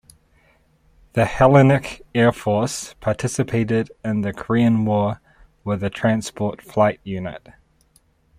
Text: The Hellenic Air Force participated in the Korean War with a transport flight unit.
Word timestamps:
The 1.13 1.25
Hellenic 1.25 2.03
Air 2.15 2.31
Force 2.31 2.95
participated 2.95 3.91
in 4.03 4.21
the 4.21 4.33
Korean 4.33 4.83
War 4.83 5.21
with 5.63 5.83
a 5.83 5.91
transport 5.91 6.59
flight 6.59 6.99
unit. 7.03 7.47